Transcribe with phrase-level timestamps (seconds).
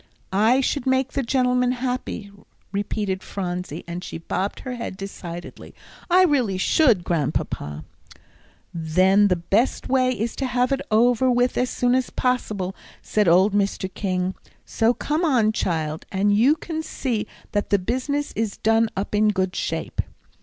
[0.33, 2.31] "I should make the gentleman happy,"
[2.71, 5.75] repeated Phronsie, and she bobbed her head decidedly.
[6.09, 7.83] "I really should, Grandpapa."
[8.73, 13.27] "Then the best way is to have it over with as soon as possible," said
[13.27, 13.93] old Mr.
[13.93, 14.33] King;
[14.65, 19.27] "so come on, child, and you can see that the business is done up in
[19.27, 20.01] good shape."